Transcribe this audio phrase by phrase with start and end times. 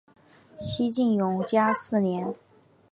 [0.57, 2.33] 西晋永嘉四年。